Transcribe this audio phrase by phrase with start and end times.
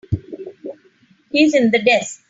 [1.29, 2.19] He's in the desk.